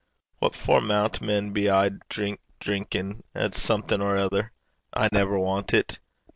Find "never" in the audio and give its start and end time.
5.11-5.37